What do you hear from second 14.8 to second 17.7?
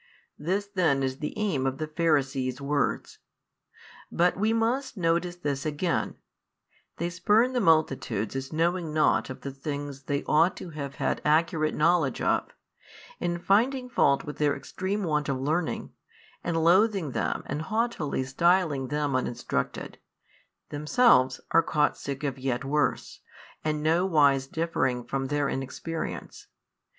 want of learning, and loathing them and